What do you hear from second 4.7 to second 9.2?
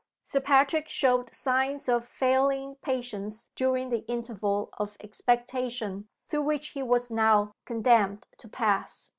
of expectation through which he was now condemned to pass.